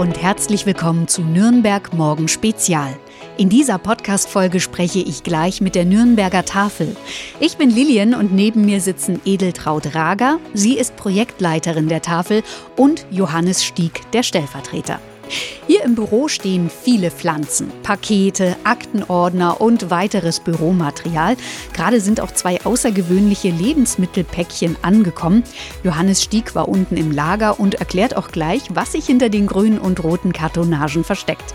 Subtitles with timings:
[0.00, 2.96] und herzlich willkommen zu Nürnberg Morgen Spezial.
[3.36, 6.96] In dieser Podcast-Folge spreche ich gleich mit der Nürnberger Tafel.
[7.38, 12.42] Ich bin Lilian und neben mir sitzen Edeltraut Rager, sie ist Projektleiterin der Tafel,
[12.78, 15.00] und Johannes Stieg, der Stellvertreter.
[15.66, 21.36] Hier im Büro stehen viele Pflanzen, Pakete, Aktenordner und weiteres Büromaterial.
[21.72, 25.44] Gerade sind auch zwei außergewöhnliche Lebensmittelpäckchen angekommen.
[25.84, 29.78] Johannes Stieg war unten im Lager und erklärt auch gleich, was sich hinter den grünen
[29.78, 31.54] und roten Kartonagen versteckt.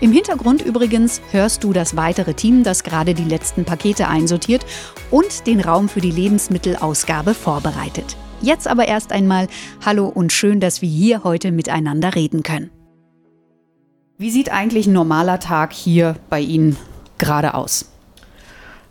[0.00, 4.64] Im Hintergrund übrigens hörst du das weitere Team, das gerade die letzten Pakete einsortiert
[5.10, 8.16] und den Raum für die Lebensmittelausgabe vorbereitet.
[8.40, 9.48] Jetzt aber erst einmal
[9.84, 12.70] Hallo und schön, dass wir hier heute miteinander reden können.
[14.20, 16.76] Wie sieht eigentlich ein normaler Tag hier bei Ihnen
[17.18, 17.88] gerade aus?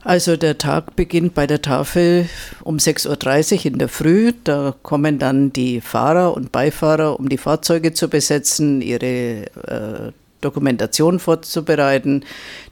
[0.02, 2.30] Also der Tag beginnt bei der Tafel
[2.64, 4.32] um 6.30 Uhr in der Früh.
[4.46, 11.20] Da kommen dann die Fahrer und Beifahrer, um die Fahrzeuge zu besetzen, ihre äh, Dokumentation
[11.20, 12.24] vorzubereiten,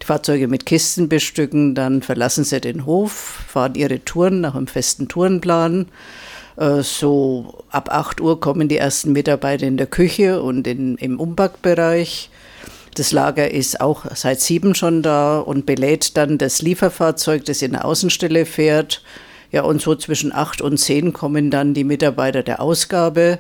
[0.02, 3.12] die Fahrzeuge mit Kisten bestücken, dann verlassen sie den Hof,
[3.50, 5.88] fahren ihre Touren nach einem festen Tourenplan.
[6.56, 11.20] Äh, so ab 8 Uhr kommen die ersten Mitarbeiter in der Küche und in, im
[11.20, 12.30] Umbackbereich.
[12.96, 17.74] Das Lager ist auch seit sieben schon da und belädt dann das Lieferfahrzeug, das in
[17.74, 19.04] der Außenstelle fährt.
[19.52, 23.40] Ja, und so zwischen acht und zehn kommen dann die Mitarbeiter der Ausgabe.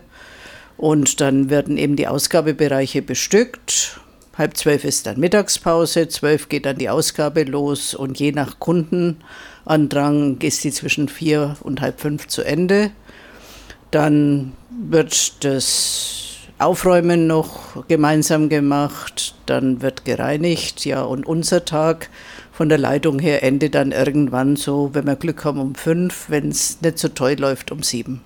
[0.75, 3.97] Und dann werden eben die Ausgabebereiche bestückt.
[4.37, 10.37] Halb zwölf ist dann Mittagspause, zwölf geht dann die Ausgabe los und je nach Kundenandrang
[10.41, 12.91] ist sie zwischen vier und halb fünf zu Ende.
[13.91, 14.51] Dann
[14.89, 22.09] wird das Aufräumen noch gemeinsam gemacht, dann wird gereinigt, ja, und unser Tag
[22.53, 26.49] von der Leitung her endet dann irgendwann so, wenn wir Glück haben, um fünf, wenn
[26.49, 28.21] es nicht so toll läuft, um sieben.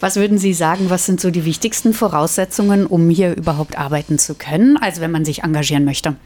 [0.00, 4.34] Was würden Sie sagen, was sind so die wichtigsten Voraussetzungen, um hier überhaupt arbeiten zu
[4.34, 6.16] können, also wenn man sich engagieren möchte?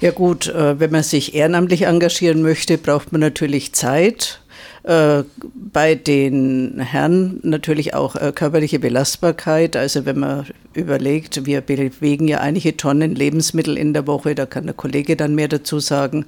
[0.00, 4.40] Ja gut, äh, wenn man sich ehrenamtlich engagieren möchte, braucht man natürlich Zeit.
[4.86, 5.24] Äh,
[5.72, 9.74] bei den Herren natürlich auch äh, körperliche Belastbarkeit.
[9.74, 14.66] Also wenn man überlegt, wir bewegen ja einige Tonnen Lebensmittel in der Woche, da kann
[14.66, 16.26] der Kollege dann mehr dazu sagen.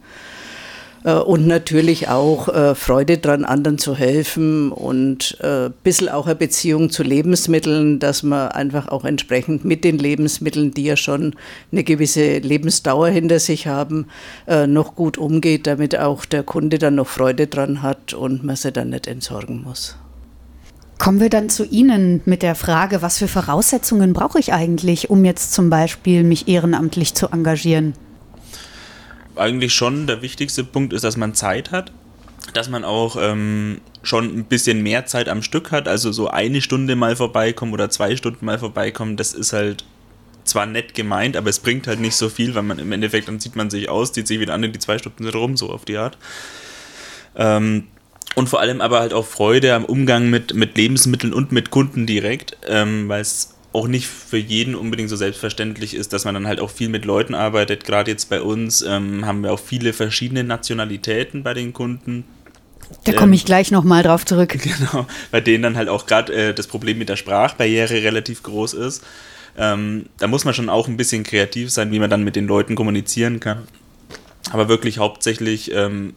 [1.04, 6.26] Äh, und natürlich auch äh, Freude dran, anderen zu helfen und ein äh, bisschen auch
[6.26, 11.34] eine Beziehung zu Lebensmitteln, dass man einfach auch entsprechend mit den Lebensmitteln, die ja schon
[11.72, 14.06] eine gewisse Lebensdauer hinter sich haben,
[14.66, 18.72] noch gut umgeht, damit auch der Kunde dann noch Freude dran hat und man sie
[18.72, 19.96] dann nicht entsorgen muss.
[20.98, 25.24] Kommen wir dann zu Ihnen mit der Frage, was für Voraussetzungen brauche ich eigentlich, um
[25.24, 27.94] jetzt zum Beispiel mich ehrenamtlich zu engagieren?
[29.38, 31.92] Eigentlich schon der wichtigste Punkt ist, dass man Zeit hat,
[32.54, 36.60] dass man auch ähm, schon ein bisschen mehr Zeit am Stück hat, also so eine
[36.60, 39.84] Stunde mal vorbeikommen oder zwei Stunden mal vorbeikommen, das ist halt
[40.44, 43.38] zwar nett gemeint, aber es bringt halt nicht so viel, weil man im Endeffekt, dann
[43.38, 45.84] sieht man sich aus, zieht sich wieder an, die zwei Stunden sind rum, so auf
[45.84, 46.16] die Art.
[47.36, 47.88] Ähm,
[48.34, 52.06] und vor allem aber halt auch Freude am Umgang mit, mit Lebensmitteln und mit Kunden
[52.06, 56.46] direkt, ähm, weil es auch nicht für jeden unbedingt so selbstverständlich ist, dass man dann
[56.46, 57.84] halt auch viel mit Leuten arbeitet.
[57.84, 62.24] Gerade jetzt bei uns ähm, haben wir auch viele verschiedene Nationalitäten bei den Kunden.
[63.04, 64.58] Da komme ich ähm, gleich nochmal drauf zurück.
[64.62, 68.74] Genau, bei denen dann halt auch gerade äh, das Problem mit der Sprachbarriere relativ groß
[68.74, 69.04] ist.
[69.56, 72.46] Ähm, da muss man schon auch ein bisschen kreativ sein, wie man dann mit den
[72.46, 73.66] Leuten kommunizieren kann.
[74.50, 76.14] Aber wirklich hauptsächlich ähm,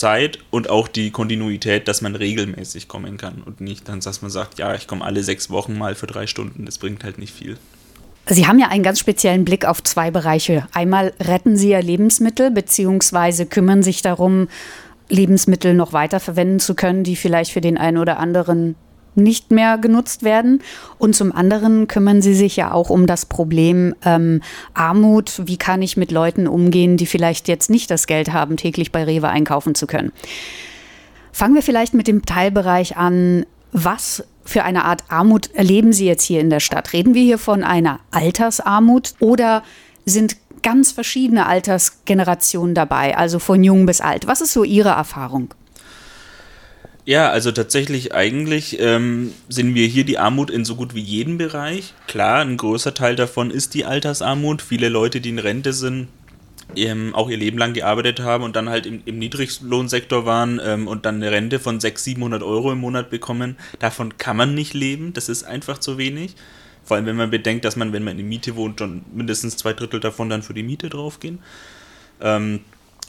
[0.00, 4.30] Zeit und auch die Kontinuität, dass man regelmäßig kommen kann und nicht dann, dass man
[4.30, 6.64] sagt, ja, ich komme alle sechs Wochen mal für drei Stunden.
[6.64, 7.58] Das bringt halt nicht viel.
[8.26, 10.66] Sie haben ja einen ganz speziellen Blick auf zwei Bereiche.
[10.72, 14.48] Einmal retten Sie ja Lebensmittel beziehungsweise kümmern sich darum,
[15.08, 18.76] Lebensmittel noch weiter verwenden zu können, die vielleicht für den einen oder anderen
[19.14, 20.62] nicht mehr genutzt werden.
[20.98, 24.40] Und zum anderen kümmern Sie sich ja auch um das Problem ähm,
[24.74, 25.42] Armut.
[25.44, 29.04] Wie kann ich mit Leuten umgehen, die vielleicht jetzt nicht das Geld haben, täglich bei
[29.04, 30.12] Rewe einkaufen zu können?
[31.32, 33.46] Fangen wir vielleicht mit dem Teilbereich an.
[33.72, 36.92] Was für eine Art Armut erleben Sie jetzt hier in der Stadt?
[36.92, 39.62] Reden wir hier von einer Altersarmut oder
[40.04, 44.26] sind ganz verschiedene Altersgenerationen dabei, also von jung bis alt?
[44.26, 45.54] Was ist so Ihre Erfahrung?
[47.10, 51.38] Ja, also tatsächlich eigentlich ähm, sind wir hier die Armut in so gut wie jedem
[51.38, 51.92] Bereich.
[52.06, 54.62] Klar, ein großer Teil davon ist die Altersarmut.
[54.62, 56.06] Viele Leute, die in Rente sind,
[56.76, 60.86] ähm, auch ihr Leben lang gearbeitet haben und dann halt im, im Niedriglohnsektor waren ähm,
[60.86, 63.56] und dann eine Rente von 600, 700 Euro im Monat bekommen.
[63.80, 66.36] Davon kann man nicht leben, das ist einfach zu wenig.
[66.84, 69.72] Vor allem, wenn man bedenkt, dass man, wenn man in Miete wohnt, schon mindestens zwei
[69.72, 71.40] Drittel davon dann für die Miete draufgehen.
[72.20, 72.60] Ähm,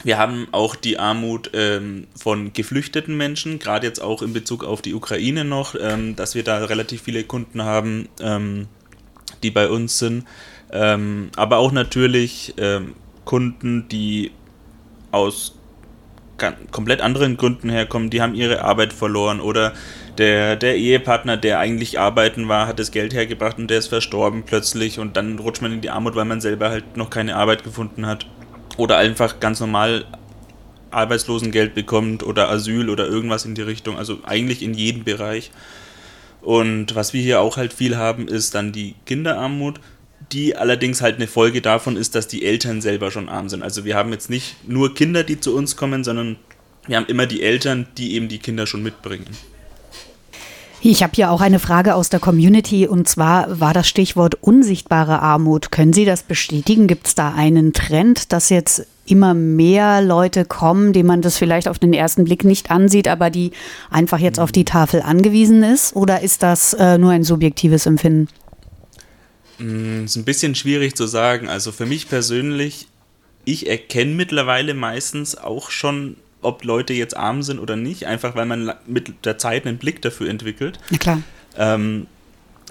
[0.04, 4.82] wir haben auch die Armut ähm, von geflüchteten Menschen, gerade jetzt auch in Bezug auf
[4.82, 8.66] die Ukraine noch, ähm, dass wir da relativ viele Kunden haben, ähm,
[9.42, 10.24] die bei uns sind.
[10.72, 12.94] Ähm, aber auch natürlich ähm,
[13.24, 14.32] Kunden, die
[15.10, 15.56] aus
[16.72, 19.74] komplett anderen Gründen herkommen, die haben ihre Arbeit verloren oder
[20.18, 24.42] der, der Ehepartner, der eigentlich arbeiten war, hat das Geld hergebracht und der ist verstorben
[24.44, 27.62] plötzlich und dann rutscht man in die Armut, weil man selber halt noch keine Arbeit
[27.62, 28.26] gefunden hat
[28.76, 30.04] oder einfach ganz normal
[30.90, 35.50] Arbeitslosengeld bekommt oder Asyl oder irgendwas in die Richtung, also eigentlich in jedem Bereich.
[36.40, 39.80] Und was wir hier auch halt viel haben, ist dann die Kinderarmut,
[40.32, 43.62] die allerdings halt eine Folge davon ist, dass die Eltern selber schon arm sind.
[43.62, 46.36] Also wir haben jetzt nicht nur Kinder, die zu uns kommen, sondern
[46.86, 49.26] wir haben immer die Eltern, die eben die Kinder schon mitbringen.
[50.84, 55.20] Ich habe hier auch eine Frage aus der Community und zwar war das Stichwort unsichtbare
[55.20, 55.70] Armut.
[55.70, 56.88] Können Sie das bestätigen?
[56.88, 61.68] Gibt es da einen Trend, dass jetzt immer mehr Leute kommen, denen man das vielleicht
[61.68, 63.52] auf den ersten Blick nicht ansieht, aber die
[63.90, 65.94] einfach jetzt auf die Tafel angewiesen ist?
[65.94, 68.26] Oder ist das äh, nur ein subjektives Empfinden?
[69.58, 71.48] Mm, ist ein bisschen schwierig zu sagen.
[71.48, 72.88] Also für mich persönlich,
[73.44, 78.46] ich erkenne mittlerweile meistens auch schon ob Leute jetzt arm sind oder nicht, einfach weil
[78.46, 80.78] man mit der Zeit einen Blick dafür entwickelt.
[80.90, 81.22] Ja, klar.
[81.56, 82.06] Ähm,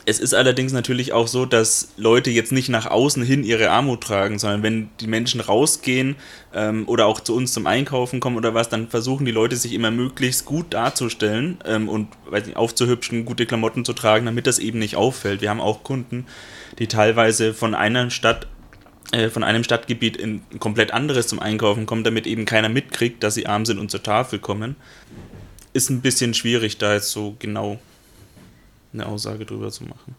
[0.05, 4.01] es ist allerdings natürlich auch so, dass Leute jetzt nicht nach außen hin ihre Armut
[4.01, 6.15] tragen, sondern wenn die Menschen rausgehen
[6.53, 9.73] ähm, oder auch zu uns zum Einkaufen kommen oder was, dann versuchen die Leute sich
[9.73, 14.57] immer möglichst gut darzustellen ähm, und weiß nicht, aufzuhübschen, gute Klamotten zu tragen, damit das
[14.57, 15.41] eben nicht auffällt.
[15.41, 16.25] Wir haben auch Kunden,
[16.79, 18.47] die teilweise von einer Stadt
[19.31, 23.33] von einem Stadtgebiet in ein komplett anderes zum Einkaufen kommen, damit eben keiner mitkriegt, dass
[23.33, 24.75] sie arm sind und zur Tafel kommen,
[25.73, 27.79] ist ein bisschen schwierig, da jetzt so genau
[28.93, 30.15] eine Aussage drüber zu machen.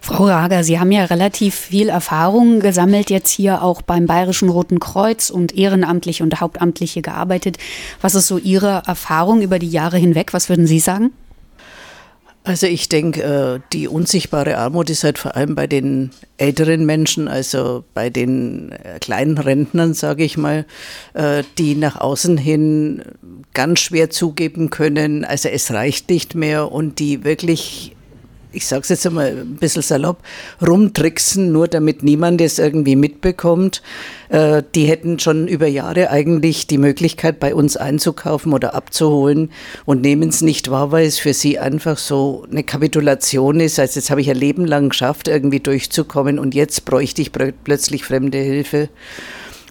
[0.00, 4.80] Frau Rager, Sie haben ja relativ viel Erfahrung gesammelt, jetzt hier auch beim Bayerischen Roten
[4.80, 7.58] Kreuz und ehrenamtlich und hauptamtliche gearbeitet.
[8.00, 10.32] Was ist so Ihre Erfahrung über die Jahre hinweg?
[10.32, 11.12] Was würden Sie sagen?
[12.44, 17.28] Also ich denke, äh, die unsichtbare Armut ist halt vor allem bei den älteren Menschen,
[17.28, 20.64] also bei den äh, kleinen Rentnern, sage ich mal,
[21.12, 23.02] äh, die nach außen hin
[23.52, 27.96] ganz schwer zugeben können, also es reicht nicht mehr und die wirklich
[28.52, 30.18] ich sage es jetzt einmal ein bisschen salopp,
[30.66, 33.82] rumtricksen, nur damit niemand es irgendwie mitbekommt.
[34.30, 39.50] Äh, die hätten schon über Jahre eigentlich die Möglichkeit, bei uns einzukaufen oder abzuholen
[39.84, 43.78] und nehmen es nicht wahr, weil es für sie einfach so eine Kapitulation ist.
[43.78, 48.04] Also jetzt habe ich ein Leben lang geschafft, irgendwie durchzukommen und jetzt bräuchte ich plötzlich
[48.04, 48.88] fremde Hilfe.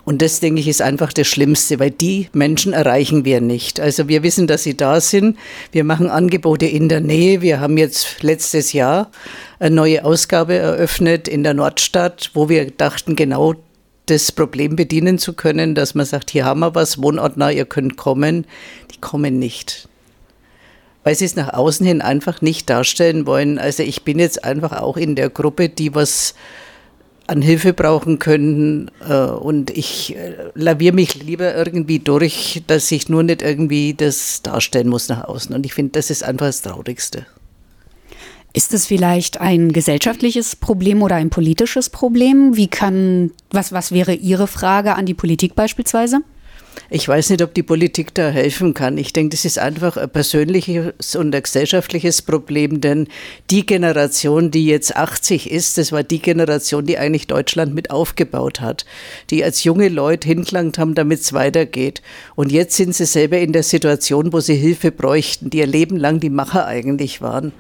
[0.08, 3.82] Und das, denke ich, ist einfach das Schlimmste, weil die Menschen erreichen wir nicht.
[3.82, 5.38] Also wir wissen, dass sie da sind.
[5.74, 7.42] Wir machen Angebote in der Nähe.
[7.42, 9.12] Wir haben jetzt letztes Jahr
[9.60, 13.56] eine neue Ausgabe eröffnet in der Nordstadt, wo wir dachten, genau
[14.06, 17.98] das Problem bedienen zu können, dass man sagt, hier haben wir was, wohnortnah, ihr könnt
[17.98, 18.48] kommen.
[18.94, 19.90] Die kommen nicht
[21.04, 23.60] weil sie es nach außen hin einfach nicht darstellen wollen.
[23.60, 26.36] Also ich bin jetzt einfach auch in der Gruppe, die was
[27.28, 28.90] an Hilfe brauchen könnten.
[29.08, 34.42] Äh, und ich äh, laviere mich lieber irgendwie durch, dass ich nur nicht irgendwie das
[34.42, 35.54] darstellen muss nach außen.
[35.54, 37.26] Und ich finde, das ist einfach das Traurigste.
[38.54, 42.56] Ist es vielleicht ein gesellschaftliches Problem oder ein politisches Problem?
[42.56, 46.22] Wie kann, was, was wäre Ihre Frage an die Politik beispielsweise?
[46.90, 48.98] Ich weiß nicht, ob die Politik da helfen kann.
[48.98, 53.08] Ich denke, das ist einfach ein persönliches und ein gesellschaftliches Problem, denn
[53.50, 58.62] die Generation, die jetzt 80 ist, das war die Generation, die eigentlich Deutschland mit aufgebaut
[58.62, 58.86] hat,
[59.30, 62.02] die als junge Leute hingelangt haben, damit es weitergeht.
[62.36, 65.98] Und jetzt sind sie selber in der Situation, wo sie Hilfe bräuchten, die ihr Leben
[65.98, 67.52] lang die Macher eigentlich waren.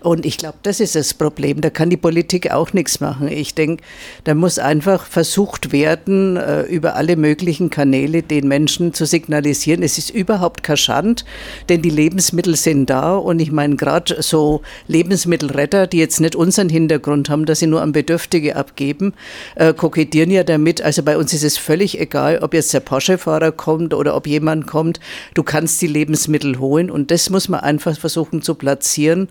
[0.00, 1.60] Und ich glaube, das ist das Problem.
[1.60, 3.26] Da kann die Politik auch nichts machen.
[3.26, 3.82] Ich denke,
[4.22, 9.98] da muss einfach versucht werden, äh, über alle möglichen Kanäle den Menschen zu signalisieren, es
[9.98, 11.24] ist überhaupt kein Schand,
[11.68, 13.16] denn die Lebensmittel sind da.
[13.16, 17.82] Und ich meine, gerade so Lebensmittelretter, die jetzt nicht unseren Hintergrund haben, dass sie nur
[17.82, 19.14] an Bedürftige abgeben,
[19.54, 20.82] äh, kokettieren ja damit.
[20.82, 24.66] Also bei uns ist es völlig egal, ob jetzt der Porsche-Fahrer kommt oder ob jemand
[24.66, 24.98] kommt.
[25.34, 26.90] Du kannst die Lebensmittel holen.
[26.90, 29.28] Und das muss man einfach versuchen zu platzieren.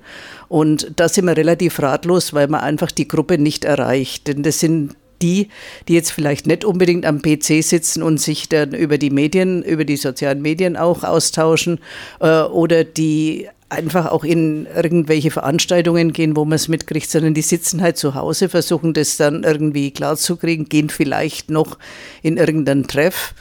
[0.47, 4.27] Und da sind wir relativ ratlos, weil man einfach die Gruppe nicht erreicht.
[4.27, 5.49] Denn das sind die,
[5.87, 9.85] die jetzt vielleicht nicht unbedingt am PC sitzen und sich dann über die Medien, über
[9.85, 11.79] die sozialen Medien auch austauschen
[12.19, 17.41] äh, oder die einfach auch in irgendwelche Veranstaltungen gehen, wo man es mitkriegt, sondern die
[17.41, 21.77] sitzen halt zu Hause, versuchen das dann irgendwie klarzukriegen, gehen vielleicht noch
[22.21, 23.33] in irgendeinen Treff,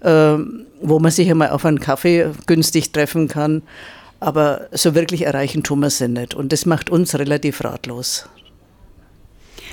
[0.00, 0.36] äh,
[0.80, 3.62] wo man sich einmal auf einen Kaffee günstig treffen kann.
[4.20, 6.34] Aber so wirklich erreichen tun wir sie nicht.
[6.34, 8.28] Und das macht uns relativ ratlos.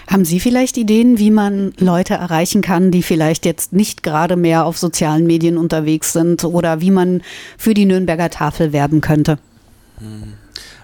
[0.07, 4.65] Haben Sie vielleicht Ideen, wie man Leute erreichen kann, die vielleicht jetzt nicht gerade mehr
[4.65, 7.21] auf sozialen Medien unterwegs sind oder wie man
[7.57, 9.37] für die Nürnberger Tafel werben könnte?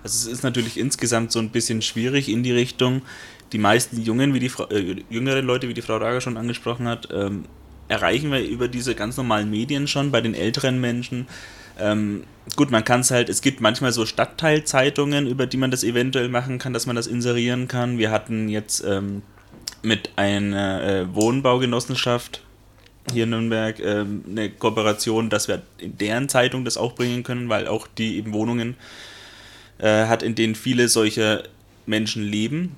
[0.04, 3.02] Also es ist natürlich insgesamt so ein bisschen schwierig in die Richtung.
[3.52, 6.88] die meisten Jungen, wie die Frau, äh, jüngere Leute, wie die Frau Rager schon angesprochen
[6.88, 7.46] hat, ähm,
[7.88, 11.28] erreichen wir über diese ganz normalen Medien schon bei den älteren Menschen.
[11.80, 12.24] Ähm,
[12.56, 16.30] gut, man kann es halt, es gibt manchmal so Stadtteilzeitungen, über die man das eventuell
[16.30, 17.98] machen kann, dass man das inserieren kann.
[17.98, 19.22] Wir hatten jetzt ähm,
[19.82, 22.42] mit einer äh, Wohnbaugenossenschaft
[23.12, 27.50] hier in Nürnberg äh, eine Kooperation, dass wir in deren Zeitung das auch bringen können,
[27.50, 28.76] weil auch die eben Wohnungen
[29.78, 31.44] äh, hat, in denen viele solche
[31.86, 32.76] Menschen leben,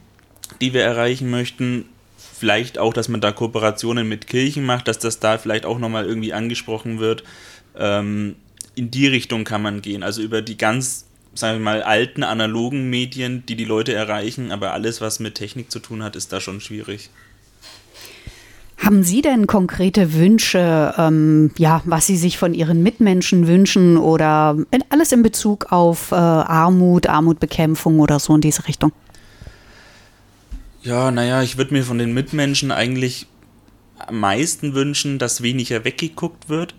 [0.61, 1.85] die wir erreichen möchten.
[2.17, 6.05] Vielleicht auch, dass man da Kooperationen mit Kirchen macht, dass das da vielleicht auch nochmal
[6.05, 7.23] irgendwie angesprochen wird.
[7.75, 8.35] Ähm,
[8.77, 12.89] in die Richtung kann man gehen, also über die ganz, sagen wir mal, alten analogen
[12.89, 16.39] Medien, die die Leute erreichen, aber alles, was mit Technik zu tun hat, ist da
[16.39, 17.10] schon schwierig.
[18.77, 24.55] Haben Sie denn konkrete Wünsche, ähm, ja, was Sie sich von Ihren Mitmenschen wünschen oder
[24.89, 28.91] alles in Bezug auf äh, Armut, Armutbekämpfung oder so in diese Richtung?
[30.84, 33.25] Ja, naja, ich würde mir von den Mitmenschen eigentlich
[33.98, 36.75] am meisten wünschen, dass weniger weggeguckt wird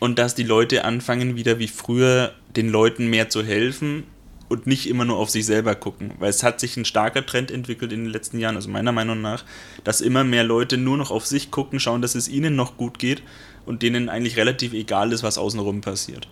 [0.00, 4.04] und dass die Leute anfangen, wieder wie früher den Leuten mehr zu helfen
[4.48, 6.12] und nicht immer nur auf sich selber gucken.
[6.18, 9.20] Weil es hat sich ein starker Trend entwickelt in den letzten Jahren, also meiner Meinung
[9.20, 9.44] nach,
[9.84, 12.98] dass immer mehr Leute nur noch auf sich gucken, schauen, dass es ihnen noch gut
[12.98, 13.22] geht
[13.66, 16.28] und denen eigentlich relativ egal ist, was außenrum passiert.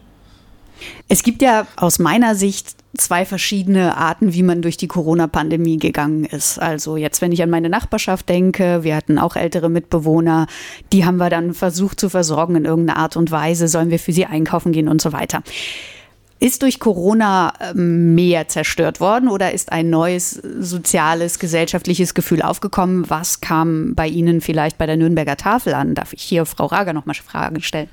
[1.08, 6.24] Es gibt ja aus meiner Sicht zwei verschiedene Arten, wie man durch die Corona-Pandemie gegangen
[6.24, 6.58] ist.
[6.58, 10.46] Also jetzt, wenn ich an meine Nachbarschaft denke, wir hatten auch ältere Mitbewohner,
[10.92, 14.12] die haben wir dann versucht zu versorgen in irgendeiner Art und Weise, sollen wir für
[14.12, 15.42] sie einkaufen gehen und so weiter.
[16.38, 23.08] Ist durch Corona ähm, mehr zerstört worden oder ist ein neues soziales, gesellschaftliches Gefühl aufgekommen?
[23.08, 25.94] Was kam bei Ihnen vielleicht bei der Nürnberger Tafel an?
[25.94, 27.88] Darf ich hier Frau Rager noch mal Fragen stellen?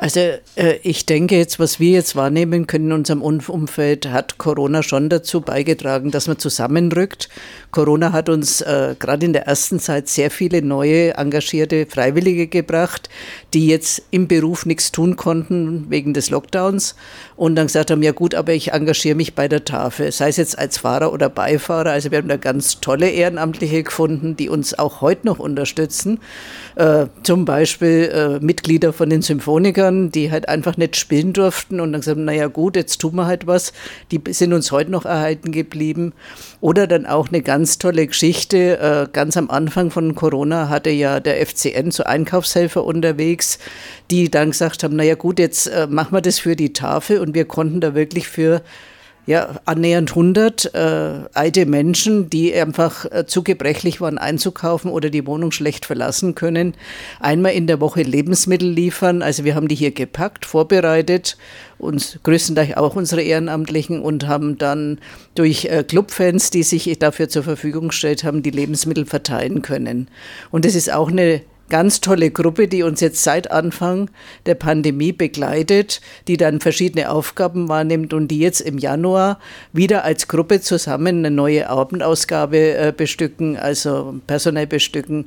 [0.00, 0.20] Also
[0.56, 5.10] äh, ich denke jetzt, was wir jetzt wahrnehmen können in unserem Umfeld, hat Corona schon
[5.10, 7.28] dazu beigetragen, dass man zusammenrückt.
[7.70, 13.10] Corona hat uns äh, gerade in der ersten Zeit sehr viele neue, engagierte Freiwillige gebracht,
[13.52, 16.94] die jetzt im Beruf nichts tun konnten wegen des Lockdowns
[17.36, 20.38] und dann gesagt haben, ja gut, aber ich engagiere mich bei der Tafel, sei es
[20.38, 21.90] jetzt als Fahrer oder Beifahrer.
[21.90, 26.20] Also wir haben da ganz tolle Ehrenamtliche gefunden, die uns auch heute noch unterstützen.
[26.76, 31.92] Äh, zum Beispiel äh, Mitglieder von den Symphonikern, die halt einfach nicht spielen durften und
[31.92, 33.72] dann gesagt haben, naja gut, jetzt tun wir halt was.
[34.10, 36.12] Die sind uns heute noch erhalten geblieben.
[36.60, 38.78] Oder dann auch eine ganz tolle Geschichte.
[38.78, 43.58] Äh, ganz am Anfang von Corona hatte ja der FCN so Einkaufshelfer unterwegs,
[44.10, 47.34] die dann gesagt haben, naja gut, jetzt äh, machen wir das für die Tafel und
[47.34, 48.62] wir konnten da wirklich für
[49.26, 50.78] ja, annähernd 100 äh,
[51.34, 56.74] alte Menschen, die einfach äh, zu gebrechlich waren einzukaufen oder die Wohnung schlecht verlassen können,
[57.20, 59.22] einmal in der Woche Lebensmittel liefern.
[59.22, 61.36] Also wir haben die hier gepackt, vorbereitet,
[61.78, 64.98] uns größtenteils auch unsere Ehrenamtlichen und haben dann
[65.34, 70.08] durch äh, Clubfans, die sich dafür zur Verfügung gestellt haben, die Lebensmittel verteilen können.
[70.50, 74.10] Und das ist auch eine ganz tolle Gruppe, die uns jetzt seit Anfang
[74.44, 79.38] der Pandemie begleitet, die dann verschiedene Aufgaben wahrnimmt und die jetzt im Januar
[79.72, 85.24] wieder als Gruppe zusammen eine neue Abendausgabe äh, bestücken, also personell bestücken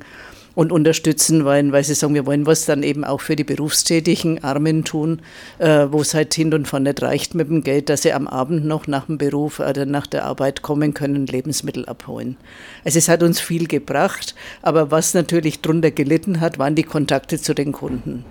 [0.54, 4.42] und unterstützen wollen, weil sie sagen, wir wollen was dann eben auch für die berufstätigen
[4.44, 5.20] Armen tun,
[5.58, 8.28] äh, wo es halt hin und vorne nicht reicht mit dem Geld, dass sie am
[8.28, 12.36] Abend noch nach dem Beruf oder nach der Arbeit kommen können, Lebensmittel abholen.
[12.84, 17.40] Also es hat uns viel gebracht, aber was natürlich drunter gelitten hat, waren die Kontakte
[17.40, 18.24] zu den Kunden.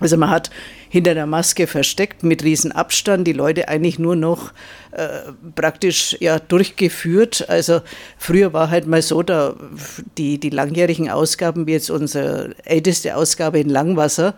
[0.00, 0.50] Also man hat
[0.88, 4.52] hinter der Maske versteckt mit Riesenabstand die Leute eigentlich nur noch
[4.90, 7.48] äh, praktisch ja durchgeführt.
[7.48, 7.80] Also
[8.18, 9.54] früher war halt mal so, da
[10.18, 14.34] die, die langjährigen Ausgaben, wie jetzt unsere älteste Ausgabe in Langwasser,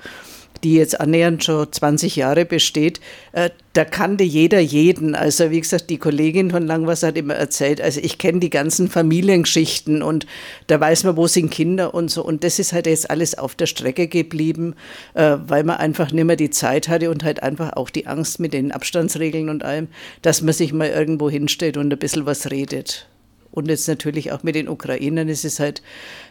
[0.64, 3.00] die jetzt annähernd schon 20 Jahre besteht,
[3.32, 5.14] äh, da kannte jeder jeden.
[5.14, 8.88] Also wie gesagt, die Kollegin von Langwasser hat immer erzählt, also ich kenne die ganzen
[8.88, 10.26] Familiengeschichten und
[10.68, 12.24] da weiß man, wo sind Kinder und so.
[12.24, 14.74] Und das ist halt jetzt alles auf der Strecke geblieben,
[15.14, 18.40] äh, weil man einfach nicht mehr die Zeit hatte und halt einfach auch die Angst
[18.40, 19.88] mit den Abstandsregeln und allem,
[20.22, 23.06] dass man sich mal irgendwo hinstellt und ein bisschen was redet.
[23.54, 25.80] Und jetzt natürlich auch mit den Ukrainern ist es halt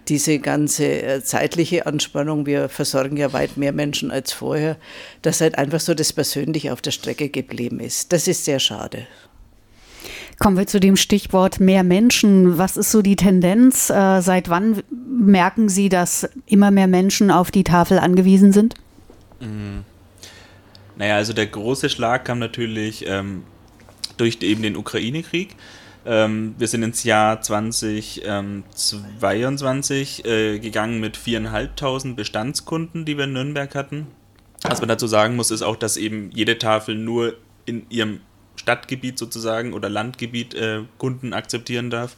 [0.09, 2.45] diese ganze äh, zeitliche Anspannung.
[2.45, 4.75] Wir versorgen ja weit mehr Menschen als vorher,
[5.21, 8.11] dass halt einfach so das Persönliche auf der Strecke geblieben ist.
[8.11, 9.07] Das ist sehr schade.
[10.37, 12.57] Kommen wir zu dem Stichwort mehr Menschen.
[12.57, 13.89] Was ist so die Tendenz?
[13.89, 18.75] Äh, seit wann merken Sie, dass immer mehr Menschen auf die Tafel angewiesen sind?
[19.39, 19.85] Mhm.
[20.97, 23.43] Naja, also der große Schlag kam natürlich ähm,
[24.17, 25.55] durch eben den Ukraine-Krieg.
[26.05, 33.73] Ähm, wir sind ins Jahr 2022 äh, gegangen mit 4.500 Bestandskunden, die wir in Nürnberg
[33.73, 34.07] hatten.
[34.63, 38.21] Was man dazu sagen muss, ist auch, dass eben jede Tafel nur in ihrem
[38.55, 42.15] Stadtgebiet sozusagen oder Landgebiet äh, Kunden akzeptieren darf.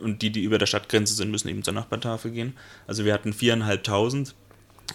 [0.00, 2.54] und die, die über der Stadtgrenze sind, müssen eben zur Nachbartafel gehen.
[2.86, 4.34] Also wir hatten viereinhalbtausend.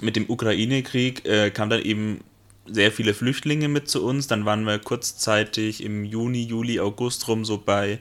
[0.01, 2.23] Mit dem Ukraine-Krieg äh, kamen dann eben
[2.69, 4.27] sehr viele Flüchtlinge mit zu uns.
[4.27, 7.99] Dann waren wir kurzzeitig im Juni, Juli, August rum so bei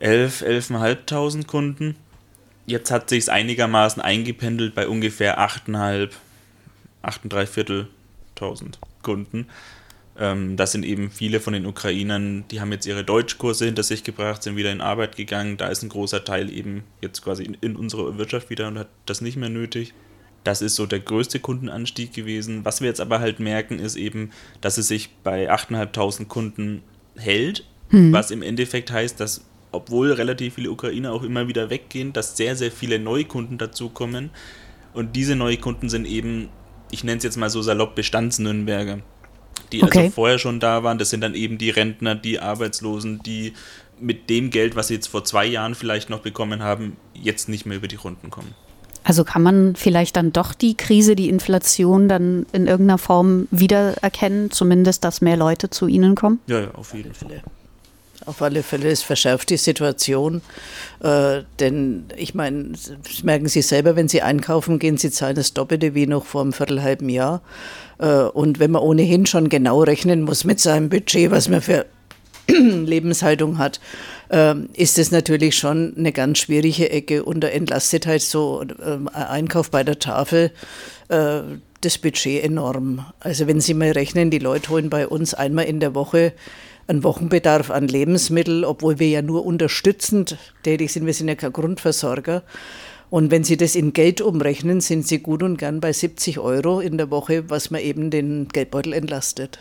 [0.00, 1.96] 11, 11.500 Kunden.
[2.66, 6.10] Jetzt hat sich es einigermaßen eingependelt bei ungefähr 8,5,
[7.02, 9.46] 8,3 Vierteltausend Kunden.
[10.18, 14.04] Ähm, das sind eben viele von den Ukrainern, die haben jetzt ihre Deutschkurse hinter sich
[14.04, 15.56] gebracht, sind wieder in Arbeit gegangen.
[15.56, 18.88] Da ist ein großer Teil eben jetzt quasi in, in unserer Wirtschaft wieder und hat
[19.06, 19.94] das nicht mehr nötig.
[20.44, 22.64] Das ist so der größte Kundenanstieg gewesen.
[22.64, 24.30] Was wir jetzt aber halt merken, ist eben,
[24.60, 26.82] dass es sich bei 8.500 Kunden
[27.16, 28.12] hält, hm.
[28.12, 32.56] was im Endeffekt heißt, dass obwohl relativ viele Ukrainer auch immer wieder weggehen, dass sehr,
[32.56, 34.30] sehr viele Neukunden dazukommen.
[34.94, 36.48] Und diese Neukunden sind eben,
[36.90, 38.98] ich nenne es jetzt mal so salopp, Bestandsnürnberger
[39.72, 39.98] die also okay.
[40.06, 40.98] also vorher schon da waren.
[40.98, 43.54] Das sind dann eben die Rentner, die Arbeitslosen, die
[43.98, 47.66] mit dem Geld, was sie jetzt vor zwei Jahren vielleicht noch bekommen haben, jetzt nicht
[47.66, 48.54] mehr über die Runden kommen.
[49.04, 54.50] Also kann man vielleicht dann doch die Krise, die Inflation dann in irgendeiner Form wiedererkennen,
[54.50, 56.40] zumindest, dass mehr Leute zu Ihnen kommen?
[56.46, 57.42] Ja, ja auf jeden Fall.
[58.26, 60.42] Auf alle Fälle, es verschärft die Situation.
[61.02, 65.54] Äh, denn ich meine, das merken Sie selber, wenn Sie einkaufen gehen, Sie zahlen das
[65.54, 67.40] Doppelte wie noch vor einem Viertelhalben Jahr.
[67.98, 71.86] Äh, und wenn man ohnehin schon genau rechnen muss mit seinem Budget, was man für
[72.86, 73.80] Lebenshaltung hat,
[74.30, 78.98] äh, ist es natürlich schon eine ganz schwierige Ecke und da entlastet halt so äh,
[79.14, 80.50] Einkauf bei der Tafel
[81.08, 81.40] äh,
[81.80, 83.06] das Budget enorm.
[83.20, 86.32] Also wenn Sie mal rechnen, die Leute holen bei uns einmal in der Woche
[86.86, 91.52] einen Wochenbedarf an Lebensmitteln, obwohl wir ja nur unterstützend tätig sind, wir sind ja kein
[91.52, 92.42] Grundversorger.
[93.10, 96.80] Und wenn Sie das in Geld umrechnen, sind Sie gut und gern bei 70 Euro
[96.80, 99.58] in der Woche, was man eben den Geldbeutel entlastet.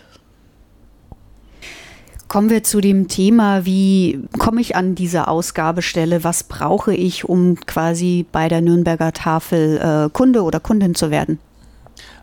[2.30, 6.24] Kommen wir zu dem Thema, wie komme ich an diese Ausgabestelle?
[6.24, 11.40] Was brauche ich, um quasi bei der Nürnberger Tafel äh, Kunde oder Kundin zu werden?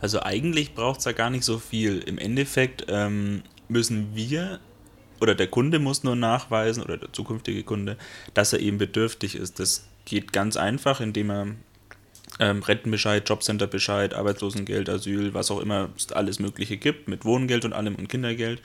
[0.01, 1.99] Also eigentlich braucht es da gar nicht so viel.
[1.99, 4.61] Im Endeffekt ähm, müssen wir
[5.21, 7.97] oder der Kunde muss nur nachweisen oder der zukünftige Kunde,
[8.33, 9.59] dass er eben bedürftig ist.
[9.59, 11.47] Das geht ganz einfach, indem er
[12.39, 17.73] ähm, Rentenbescheid, Jobcenterbescheid, Arbeitslosengeld, Asyl, was auch immer es alles Mögliche gibt, mit Wohngeld und
[17.73, 18.63] allem und Kindergeld.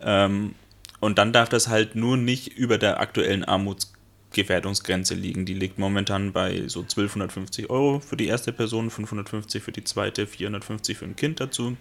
[0.00, 0.54] Ähm,
[1.00, 5.46] und dann darf das halt nur nicht über der aktuellen Armutsgefährdungsgrenze liegen.
[5.46, 10.26] Die liegt momentan bei so 1250 Euro für die erste Person, 550 für die zweite,
[10.26, 11.76] 450 für ein Kind dazu.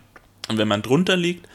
[0.48, 1.48] Und wenn man drunter liegt,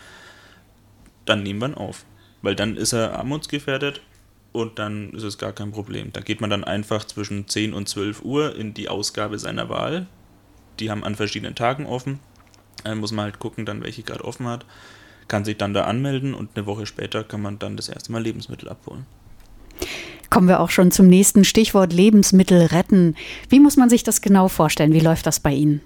[1.24, 2.04] dann nehmen wir ihn auf.
[2.42, 4.00] Weil dann ist er armutsgefährdet
[4.50, 6.12] und dann ist es gar kein Problem.
[6.12, 10.06] Da geht man dann einfach zwischen 10 und 12 Uhr in die Ausgabe seiner Wahl.
[10.80, 12.18] Die haben an verschiedenen Tagen offen.
[12.82, 14.66] Dann muss man halt gucken, dann welche gerade offen hat.
[15.32, 18.22] Kann sich dann da anmelden und eine Woche später kann man dann das erste Mal
[18.22, 19.06] Lebensmittel abholen.
[20.28, 23.16] Kommen wir auch schon zum nächsten Stichwort Lebensmittel retten.
[23.48, 24.92] Wie muss man sich das genau vorstellen?
[24.92, 25.80] Wie läuft das bei Ihnen?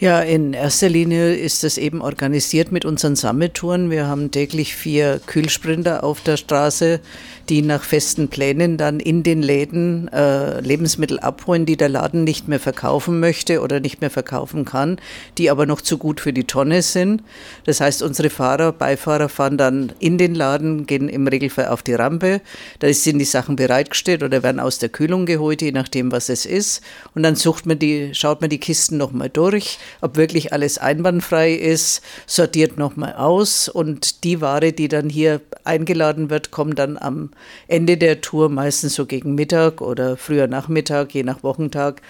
[0.00, 3.90] Ja, in erster Linie ist es eben organisiert mit unseren Sammeltouren.
[3.90, 7.00] Wir haben täglich vier Kühlsprinter auf der Straße,
[7.48, 12.46] die nach festen Plänen dann in den Läden äh, Lebensmittel abholen, die der Laden nicht
[12.46, 15.00] mehr verkaufen möchte oder nicht mehr verkaufen kann,
[15.36, 17.24] die aber noch zu gut für die Tonne sind.
[17.64, 21.94] Das heißt, unsere Fahrer, Beifahrer fahren dann in den Laden, gehen im Regelfall auf die
[21.94, 22.40] Rampe.
[22.78, 26.46] Da sind die Sachen bereitgestellt oder werden aus der Kühlung geholt, je nachdem, was es
[26.46, 26.82] ist.
[27.16, 31.52] Und dann sucht man die, schaut man die Kisten nochmal durch ob wirklich alles einwandfrei
[31.52, 37.30] ist, sortiert nochmal aus und die Ware, die dann hier eingeladen wird, kommt dann am
[37.66, 42.02] Ende der Tour, meistens so gegen Mittag oder früher Nachmittag, je nach Wochentag,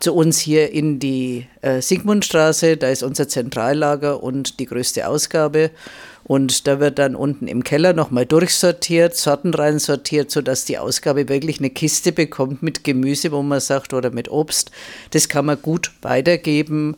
[0.00, 2.76] zu uns hier in die äh, Sigmundstraße.
[2.76, 5.70] Da ist unser Zentrallager und die größte Ausgabe.
[6.24, 11.28] Und da wird dann unten im Keller nochmal durchsortiert, Sorten rein sortiert, sodass die Ausgabe
[11.28, 14.70] wirklich eine Kiste bekommt mit Gemüse, wo man sagt, oder mit Obst.
[15.10, 16.96] Das kann man gut weitergeben.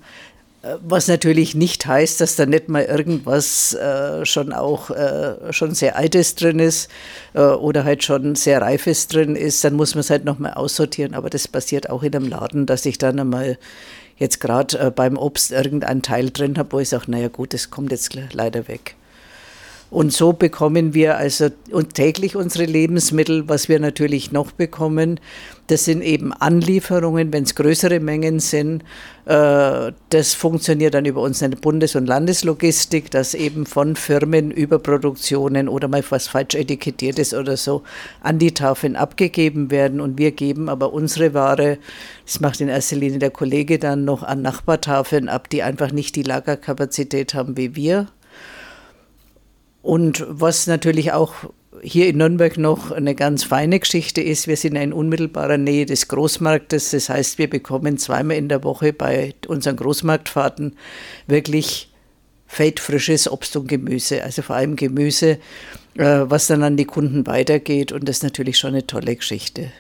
[0.83, 5.97] Was natürlich nicht heißt, dass da nicht mal irgendwas äh, schon auch äh, schon sehr
[5.97, 6.91] Altes drin ist
[7.35, 11.15] äh, oder halt schon sehr Reifes drin ist, dann muss man es halt nochmal aussortieren.
[11.15, 13.59] Aber das passiert auch in einem Laden, dass ich dann einmal
[14.17, 17.71] jetzt gerade äh, beim Obst irgendeinen Teil drin habe, wo ich sage, naja gut, das
[17.71, 18.97] kommt jetzt leider weg.
[19.89, 21.49] Und so bekommen wir also
[21.95, 23.49] täglich unsere Lebensmittel.
[23.49, 25.21] Was wir natürlich noch bekommen,
[25.69, 28.83] das sind eben Anlieferungen, wenn es größere Mengen sind.
[29.27, 35.69] Äh, das funktioniert dann über unsere Bundes- und Landeslogistik, dass eben von Firmen über Produktionen
[35.69, 37.83] oder mal was falsch etikettiert ist oder so
[38.23, 40.01] an die Tafeln abgegeben werden.
[40.01, 41.79] Und wir geben aber unsere Ware,
[42.25, 46.17] das macht in erster Linie der Kollege dann noch an Nachbartafeln ab, die einfach nicht
[46.17, 48.09] die Lagerkapazität haben wie wir
[49.87, 51.33] und was natürlich auch
[51.81, 56.09] hier in Nürnberg noch eine ganz feine Geschichte ist, wir sind in unmittelbarer Nähe des
[56.09, 56.91] Großmarktes.
[56.91, 60.77] Das heißt, wir bekommen zweimal in der Woche bei unseren Großmarktfahrten
[61.29, 61.93] wirklich
[62.49, 65.39] feldfrisches Obst und Gemüse, also vor allem Gemüse,
[65.95, 67.93] äh, was dann an die Kunden weitergeht.
[67.93, 69.71] Und das ist natürlich schon eine tolle Geschichte.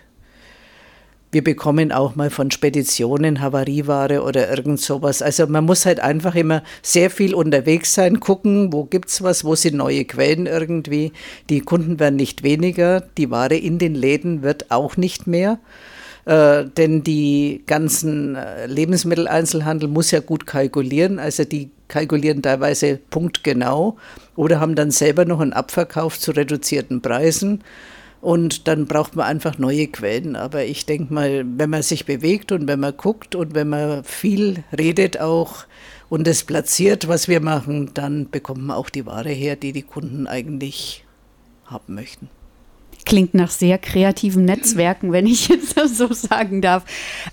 [1.32, 5.22] Wir bekommen auch mal von Speditionen Havarieware oder irgend sowas.
[5.22, 9.44] Also man muss halt einfach immer sehr viel unterwegs sein, gucken, wo gibt es was,
[9.44, 11.12] wo sind neue Quellen irgendwie.
[11.50, 15.58] Die Kunden werden nicht weniger, die Ware in den Läden wird auch nicht mehr.
[16.26, 21.20] Äh, denn die ganzen äh, Lebensmitteleinzelhandel muss ja gut kalkulieren.
[21.20, 23.96] Also die kalkulieren teilweise punktgenau
[24.34, 27.62] oder haben dann selber noch einen Abverkauf zu reduzierten Preisen.
[28.20, 30.37] Und dann braucht man einfach neue Quellen.
[30.37, 34.05] Aber ich denke mal, wenn man sich bewegt und wenn man guckt und wenn man
[34.05, 35.64] viel redet auch
[36.09, 39.83] und es platziert, was wir machen, dann bekommt man auch die Ware her, die die
[39.83, 41.05] Kunden eigentlich
[41.66, 42.29] haben möchten.
[43.05, 46.85] Klingt nach sehr kreativen Netzwerken, wenn ich jetzt so sagen darf.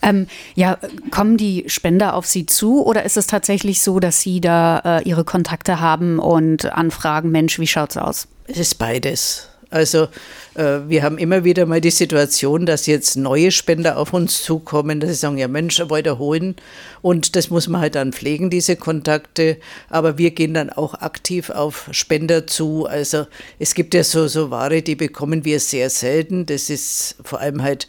[0.04, 0.78] Ähm, ja,
[1.10, 5.10] kommen die Spender auf Sie zu oder ist es tatsächlich so, dass Sie da äh,
[5.10, 8.28] Ihre Kontakte haben und anfragen, Mensch, wie schaut's aus?
[8.46, 9.50] Es ist beides.
[9.74, 10.08] Also
[10.54, 15.00] äh, wir haben immer wieder mal die Situation, dass jetzt neue Spender auf uns zukommen,
[15.00, 16.56] dass sie sagen, ja Mensch, weiter holen.
[17.02, 19.58] Und das muss man halt dann pflegen, diese Kontakte.
[19.90, 22.86] Aber wir gehen dann auch aktiv auf Spender zu.
[22.86, 23.26] Also
[23.58, 26.46] es gibt ja so, so Ware, die bekommen wir sehr selten.
[26.46, 27.88] Das ist vor allem halt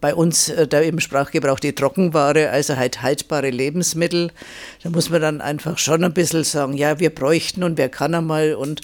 [0.00, 4.32] bei uns äh, da im Sprachgebrauch die Trockenware, also halt haltbare Lebensmittel.
[4.82, 8.14] Da muss man dann einfach schon ein bisschen sagen, ja, wir bräuchten und wer kann
[8.14, 8.80] einmal und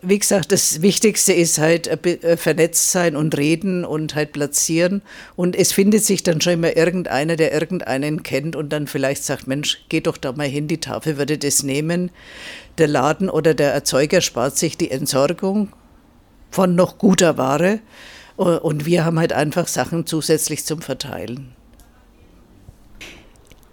[0.00, 5.02] wie gesagt, das Wichtigste ist halt äh, äh, vernetzt sein und reden und halt platzieren.
[5.36, 9.46] Und es findet sich dann schon immer irgendeiner, der irgendeinen kennt und dann vielleicht sagt,
[9.46, 12.10] Mensch, geh doch da mal hin, die Tafel würde das nehmen.
[12.78, 15.68] Der Laden oder der Erzeuger spart sich die Entsorgung
[16.50, 17.80] von noch guter Ware.
[18.36, 21.54] Und wir haben halt einfach Sachen zusätzlich zum Verteilen.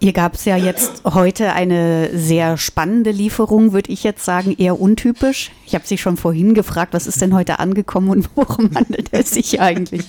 [0.02, 4.80] Hier gab es ja jetzt heute eine sehr spannende Lieferung, würde ich jetzt sagen, eher
[4.80, 5.52] untypisch.
[5.64, 9.30] Ich habe Sie schon vorhin gefragt, was ist denn heute angekommen und worum handelt es
[9.30, 10.02] sich eigentlich?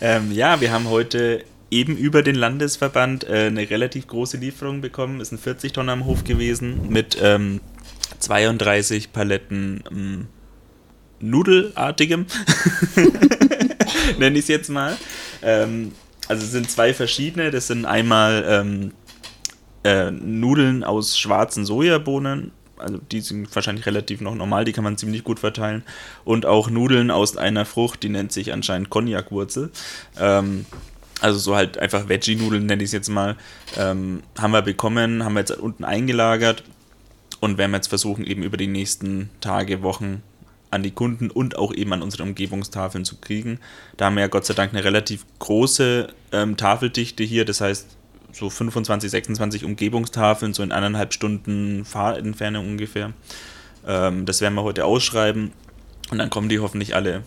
[0.00, 5.20] Ähm, ja, wir haben heute eben über den Landesverband äh, eine relativ große Lieferung bekommen.
[5.20, 7.60] Es sind 40 Tonnen am Hof gewesen mit ähm,
[8.20, 10.26] 32 Paletten ähm,
[11.20, 12.24] Nudelartigem,
[14.18, 14.96] nenne ich es jetzt mal.
[15.42, 15.92] Ähm,
[16.28, 17.50] also es sind zwei verschiedene.
[17.50, 18.92] Das sind einmal ähm,
[19.84, 22.52] äh, Nudeln aus schwarzen Sojabohnen.
[22.78, 25.82] Also die sind wahrscheinlich relativ noch normal, die kann man ziemlich gut verteilen.
[26.24, 29.70] Und auch Nudeln aus einer Frucht, die nennt sich anscheinend Cognac-Wurzel.
[30.18, 30.66] Ähm,
[31.20, 33.36] also so halt einfach Veggie-Nudeln nenne ich es jetzt mal.
[33.78, 36.64] Ähm, haben wir bekommen, haben wir jetzt unten eingelagert
[37.40, 40.22] und werden jetzt versuchen, eben über die nächsten Tage, Wochen
[40.70, 43.60] an die Kunden und auch eben an unsere Umgebungstafeln zu kriegen.
[43.96, 47.96] Da haben wir ja Gott sei Dank eine relativ große ähm, Tafeldichte hier, das heißt
[48.32, 53.12] so 25, 26 Umgebungstafeln, so in eineinhalb Stunden Fahrentfernung ungefähr.
[53.86, 55.52] Ähm, das werden wir heute ausschreiben
[56.10, 57.22] und dann kommen die hoffentlich alle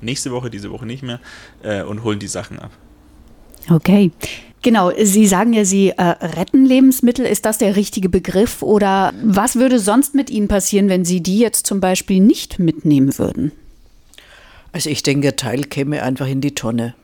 [0.00, 1.20] nächste Woche, diese Woche nicht mehr
[1.62, 2.70] äh, und holen die Sachen ab.
[3.70, 4.10] Okay.
[4.64, 7.26] Genau, Sie sagen ja, Sie äh, retten Lebensmittel.
[7.26, 8.62] Ist das der richtige Begriff?
[8.62, 13.18] Oder was würde sonst mit Ihnen passieren, wenn Sie die jetzt zum Beispiel nicht mitnehmen
[13.18, 13.52] würden?
[14.72, 16.94] Also ich denke, Teil käme einfach in die Tonne.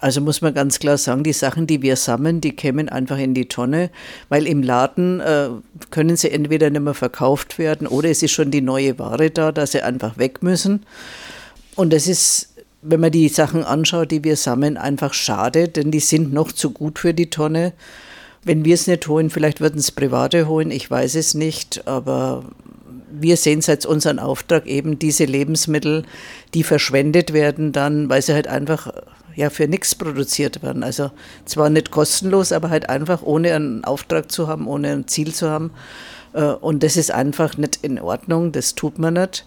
[0.00, 3.34] Also muss man ganz klar sagen, die Sachen, die wir sammeln, die kämen einfach in
[3.34, 3.90] die Tonne,
[4.30, 5.50] weil im Laden äh,
[5.90, 9.52] können sie entweder nicht mehr verkauft werden oder es ist schon die neue Ware da,
[9.52, 10.86] dass sie einfach weg müssen.
[11.76, 12.53] Und das ist
[12.86, 16.70] wenn man die Sachen anschaut, die wir sammeln, einfach schade, denn die sind noch zu
[16.70, 17.72] gut für die Tonne.
[18.44, 22.44] Wenn wir es nicht holen, vielleicht würden es Private holen, ich weiß es nicht, aber
[23.10, 26.04] wir sehen es als unseren Auftrag eben, diese Lebensmittel,
[26.52, 28.92] die verschwendet werden dann, weil sie halt einfach
[29.34, 30.82] ja, für nichts produziert werden.
[30.82, 31.10] Also
[31.46, 35.48] zwar nicht kostenlos, aber halt einfach ohne einen Auftrag zu haben, ohne ein Ziel zu
[35.48, 35.70] haben.
[36.34, 39.46] Äh, und das ist einfach nicht in Ordnung, das tut man nicht.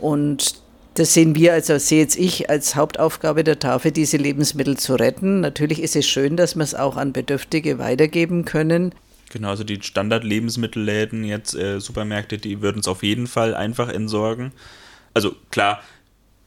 [0.00, 0.63] Und
[0.94, 5.40] das sehen wir, also sehe jetzt ich als Hauptaufgabe der Tafel, diese Lebensmittel zu retten.
[5.40, 8.94] Natürlich ist es schön, dass wir es auch an Bedürftige weitergeben können.
[9.30, 14.52] Genau, also die Standard-Lebensmittelläden, jetzt äh, Supermärkte, die würden es auf jeden Fall einfach entsorgen.
[15.14, 15.80] Also klar,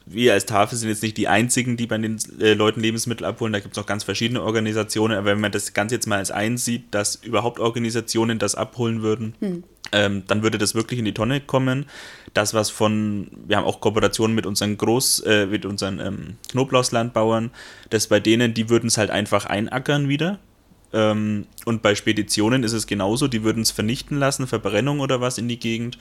[0.10, 3.54] wir als Tafel sind jetzt nicht die einzigen, die bei den äh, Leuten Lebensmittel abholen.
[3.54, 5.18] Da gibt es auch ganz verschiedene Organisationen.
[5.18, 9.02] Aber wenn man das Ganze jetzt mal als eins sieht, dass überhaupt Organisationen das abholen
[9.02, 9.64] würden, hm.
[9.92, 11.86] ähm, dann würde das wirklich in die Tonne kommen.
[12.34, 17.52] Das, was von, wir haben auch Kooperationen mit unseren Groß, äh, mit unseren ähm, Knoblauchslandbauern,
[17.90, 20.40] das bei denen, die würden es halt einfach einackern wieder
[20.94, 25.48] und bei Speditionen ist es genauso, die würden es vernichten lassen, Verbrennung oder was in
[25.48, 25.98] die Gegend.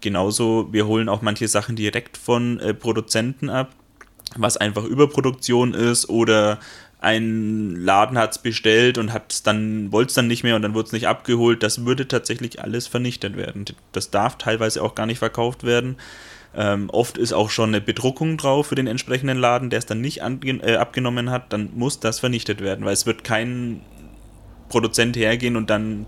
[0.00, 3.74] Genauso, wir holen auch manche Sachen direkt von äh, Produzenten ab,
[4.36, 6.60] was einfach Überproduktion ist oder
[7.00, 9.12] ein Laden hat es bestellt und
[9.44, 11.62] dann, wollte es dann nicht mehr und dann wurde es nicht abgeholt.
[11.62, 13.66] Das würde tatsächlich alles vernichtet werden.
[13.92, 15.96] Das darf teilweise auch gar nicht verkauft werden.
[16.56, 20.00] Ähm, oft ist auch schon eine Bedruckung drauf für den entsprechenden Laden, der es dann
[20.00, 23.80] nicht äh, abgenommen hat, dann muss das vernichtet werden, weil es wird kein
[24.68, 26.06] Produzent hergehen und dann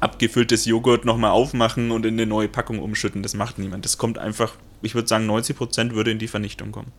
[0.00, 3.22] abgefülltes Joghurt nochmal aufmachen und in eine neue Packung umschütten.
[3.22, 3.84] Das macht niemand.
[3.84, 6.92] Das kommt einfach, ich würde sagen, 90% würde in die Vernichtung kommen.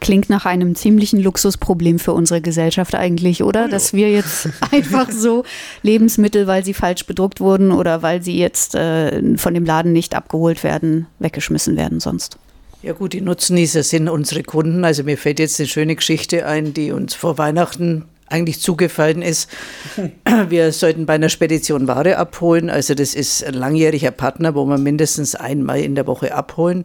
[0.00, 3.68] Klingt nach einem ziemlichen Luxusproblem für unsere Gesellschaft eigentlich, oder?
[3.68, 5.44] Dass wir jetzt einfach so
[5.82, 10.14] Lebensmittel, weil sie falsch bedruckt wurden oder weil sie jetzt äh, von dem Laden nicht
[10.14, 12.38] abgeholt werden, weggeschmissen werden sonst.
[12.82, 14.86] Ja gut, die Nutznießer sind unsere Kunden.
[14.86, 19.50] Also mir fällt jetzt eine schöne Geschichte ein, die uns vor Weihnachten eigentlich zugefallen ist.
[20.48, 22.70] Wir sollten bei einer Spedition Ware abholen.
[22.70, 26.84] Also das ist ein langjähriger Partner, wo wir mindestens einmal in der Woche abholen.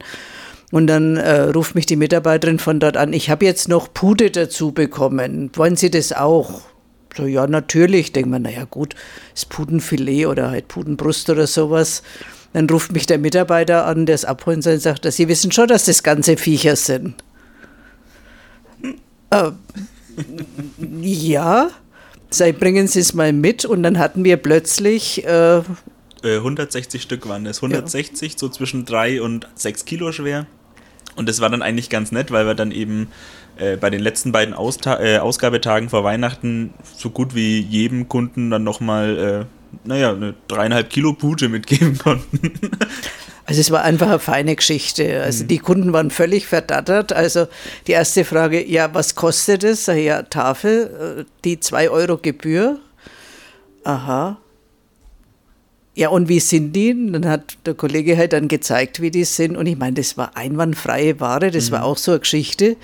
[0.71, 4.31] Und dann äh, ruft mich die Mitarbeiterin von dort an, ich habe jetzt noch Pute
[4.31, 5.51] dazu bekommen.
[5.53, 6.61] Wollen Sie das auch?
[7.15, 8.11] So, ja, natürlich.
[8.11, 8.95] Denkt man, naja, gut,
[9.33, 12.03] ist Putenfilet oder halt Putenbrust oder sowas.
[12.53, 15.67] Dann ruft mich der Mitarbeiter an, der es abholen soll, und sagt, Sie wissen schon,
[15.67, 17.15] dass das ganze Viecher sind.
[19.29, 19.51] Äh,
[21.01, 21.69] ja,
[22.29, 23.65] sei, bringen Sie es mal mit.
[23.65, 25.61] Und dann hatten wir plötzlich äh,
[26.23, 27.57] 160 äh, Stück waren es.
[27.57, 28.37] 160, ja.
[28.37, 30.47] so zwischen 3 und 6 Kilo schwer.
[31.15, 33.07] Und das war dann eigentlich ganz nett, weil wir dann eben
[33.57, 38.49] äh, bei den letzten beiden Austa äh, Ausgabetagen vor Weihnachten so gut wie jedem Kunden
[38.49, 42.51] dann nochmal, äh, naja, eine dreieinhalb Kilo Pute mitgeben konnten.
[43.45, 45.21] Also es war einfach eine feine Geschichte.
[45.21, 45.47] Also mhm.
[45.49, 47.13] die Kunden waren völlig verdattert.
[47.13, 47.47] Also
[47.87, 49.85] die erste Frage, ja, was kostet es?
[49.85, 52.79] Ja, Tafel, äh, die 2 Euro Gebühr.
[53.83, 54.37] Aha.
[55.97, 56.93] Ja, und wie sind die?
[57.11, 59.55] Dann hat der Kollege halt dann gezeigt, wie die sind.
[59.55, 61.75] Und ich meine, das war einwandfreie Ware, das mhm.
[61.75, 62.75] war auch so eine Geschichte.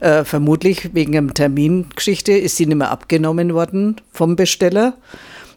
[0.00, 4.94] Äh, vermutlich wegen einer Termingeschichte ist sie nicht mehr abgenommen worden vom Besteller.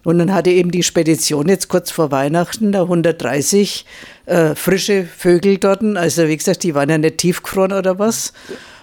[0.03, 3.85] Und dann hatte eben die Spedition jetzt kurz vor Weihnachten da 130
[4.25, 5.83] äh, frische Vögel dort.
[5.95, 8.33] Also wie gesagt, die waren ja nicht tiefgefroren oder was.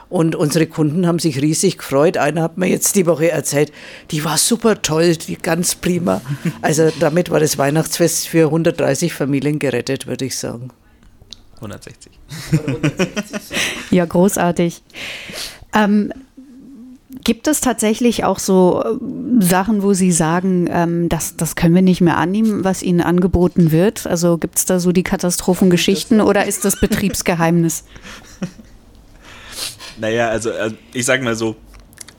[0.08, 2.16] Und unsere Kunden haben sich riesig gefreut.
[2.16, 3.72] Einer hat mir jetzt die Woche erzählt,
[4.10, 6.22] die war super toll, die ganz prima.
[6.62, 10.70] Also damit war das Weihnachtsfest für 130 Familien gerettet, würde ich sagen.
[11.56, 12.12] 160.
[13.90, 14.82] ja, großartig.
[15.74, 16.12] Ähm,
[17.28, 21.82] Gibt es tatsächlich auch so äh, Sachen, wo Sie sagen, ähm, das, das können wir
[21.82, 24.06] nicht mehr annehmen, was Ihnen angeboten wird?
[24.06, 27.84] Also gibt es da so die Katastrophengeschichten oder ist das Betriebsgeheimnis?
[30.00, 31.56] Naja, also, also ich sage mal so,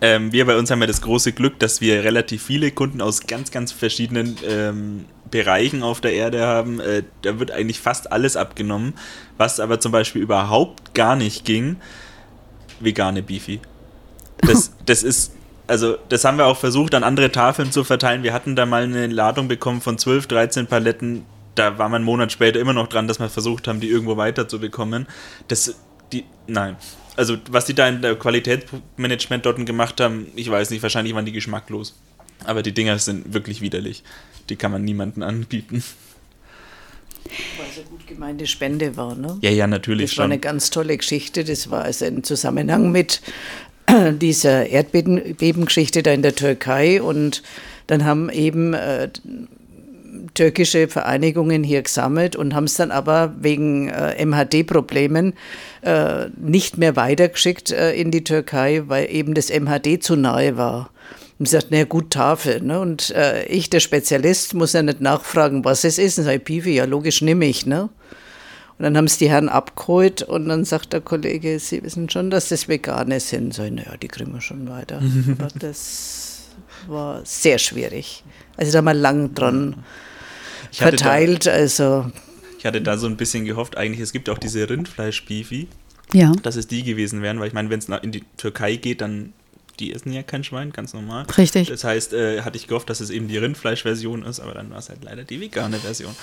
[0.01, 3.25] ähm, wir bei uns haben ja das große Glück, dass wir relativ viele Kunden aus
[3.25, 6.81] ganz, ganz verschiedenen ähm, Bereichen auf der Erde haben.
[6.81, 8.95] Äh, da wird eigentlich fast alles abgenommen.
[9.37, 11.77] Was aber zum Beispiel überhaupt gar nicht ging,
[12.81, 13.61] vegane Beefy.
[14.41, 15.33] Das, das ist,
[15.67, 18.23] also das haben wir auch versucht, an andere Tafeln zu verteilen.
[18.23, 21.25] Wir hatten da mal eine Ladung bekommen von 12, 13 Paletten.
[21.55, 24.17] Da war man einen Monat später immer noch dran, dass wir versucht haben, die irgendwo
[24.17, 25.07] weiterzubekommen.
[25.47, 25.75] Das,
[26.11, 26.77] die, nein,
[27.15, 31.25] also was die da in der Qualitätsmanagement dort gemacht haben, ich weiß nicht, wahrscheinlich waren
[31.25, 31.95] die geschmacklos.
[32.45, 34.03] Aber die Dinger sind wirklich widerlich.
[34.49, 35.83] Die kann man niemandem anbieten.
[37.25, 39.37] Weil es eine gut gemeinte Spende war, ne?
[39.41, 40.23] Ja, ja, natürlich das schon.
[40.23, 41.43] Das war eine ganz tolle Geschichte.
[41.43, 43.21] Das war also im Zusammenhang mit
[44.21, 47.01] dieser Erdbebengeschichte da in der Türkei.
[47.01, 47.43] Und
[47.87, 49.09] dann haben eben äh,
[50.33, 55.33] türkische Vereinigungen hier gesammelt und haben es dann aber wegen äh, MHD-Problemen
[55.81, 60.91] äh, nicht mehr weitergeschickt äh, in die Türkei, weil eben das MHD zu nahe war.
[61.39, 62.61] Und sie sagt, na gut, Tafel.
[62.61, 62.79] Ne?
[62.79, 66.17] Und äh, ich, der Spezialist, muss ja nicht nachfragen, was es ist.
[66.17, 67.65] Und sage, Piwi, ja logisch nehme ich.
[67.65, 67.89] Ne?
[68.79, 72.29] Und dann haben es die Herren abgeholt und dann sagt der Kollege, Sie wissen schon,
[72.29, 73.53] dass das Vegane sind.
[73.53, 75.01] So, naja, die kriegen wir schon weiter.
[75.37, 76.47] Aber das
[76.87, 78.23] war sehr schwierig.
[78.55, 79.83] Also da haben wir lang dran
[80.71, 81.45] verteilt.
[81.45, 82.09] Da, also
[82.57, 85.67] ich hatte da so ein bisschen gehofft, eigentlich, es gibt auch diese Rindfleisch-Beefy.
[86.13, 86.31] Ja.
[86.41, 89.33] Dass es die gewesen wären, weil ich meine, wenn es in die Türkei geht, dann
[89.79, 91.25] die essen ja kein Schwein, ganz normal.
[91.37, 91.69] Richtig.
[91.69, 94.79] Das heißt, äh, hatte ich gehofft, dass es eben die Rindfleisch-Version ist, aber dann war
[94.79, 96.15] es halt leider die vegane Version.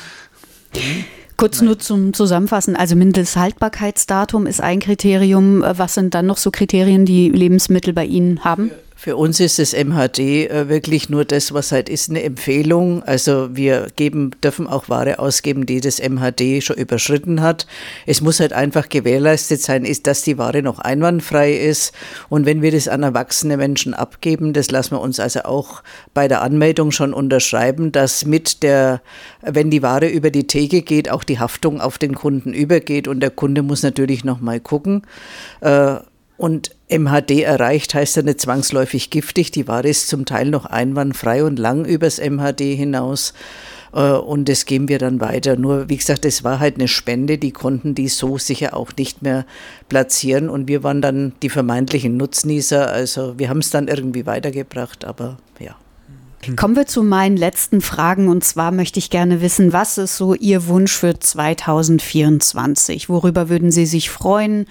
[1.36, 1.66] Kurz Nein.
[1.66, 5.62] nur zum Zusammenfassen, also Mindesthaltbarkeitsdatum ist ein Kriterium.
[5.62, 8.70] Was sind dann noch so Kriterien, die Lebensmittel bei Ihnen haben?
[8.98, 13.02] Für uns ist das MHD äh, wirklich nur das, was halt ist, eine Empfehlung.
[13.02, 17.66] Also wir geben, dürfen auch Ware ausgeben, die das MHD schon überschritten hat.
[18.06, 21.92] Es muss halt einfach gewährleistet sein, ist, dass die Ware noch einwandfrei ist.
[22.30, 25.82] Und wenn wir das an erwachsene Menschen abgeben, das lassen wir uns also auch
[26.14, 29.02] bei der Anmeldung schon unterschreiben, dass mit der,
[29.42, 33.08] wenn die Ware über die Theke geht, auch die Haftung auf den Kunden übergeht.
[33.08, 35.02] Und der Kunde muss natürlich noch mal gucken.
[35.60, 35.96] Äh,
[36.36, 39.50] und MHD erreicht heißt ja nicht zwangsläufig giftig.
[39.50, 43.32] Die Ware ist zum Teil noch einwandfrei und lang übers MHD hinaus.
[43.92, 45.56] Äh, und das geben wir dann weiter.
[45.56, 49.22] Nur, wie gesagt, es war halt eine Spende, die konnten die so sicher auch nicht
[49.22, 49.46] mehr
[49.88, 50.50] platzieren.
[50.50, 52.88] Und wir waren dann die vermeintlichen Nutznießer.
[52.88, 55.74] Also wir haben es dann irgendwie weitergebracht, aber ja.
[56.54, 58.28] Kommen wir zu meinen letzten Fragen.
[58.28, 63.08] Und zwar möchte ich gerne wissen, was ist so Ihr Wunsch für 2024?
[63.08, 64.66] Worüber würden Sie sich freuen?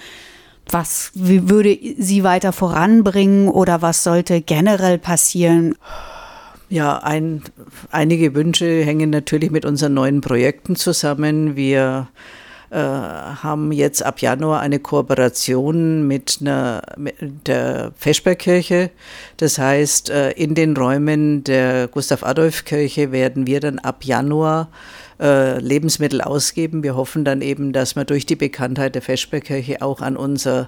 [0.70, 5.76] Was würde Sie weiter voranbringen oder was sollte generell passieren?
[6.70, 7.44] Ja, ein,
[7.92, 11.56] einige Wünsche hängen natürlich mit unseren neuen Projekten zusammen.
[11.56, 12.08] Wir
[12.72, 18.90] äh, haben jetzt ab Januar eine Kooperation mit, einer, mit der Feschbergkirche.
[19.38, 24.70] Das heißt, äh, in den Räumen der Gustav-Adolf-Kirche werden wir dann ab Januar
[25.20, 26.84] äh, Lebensmittel ausgeben.
[26.84, 30.68] Wir hoffen dann eben, dass wir durch die Bekanntheit der Feschbergkirche auch an unsere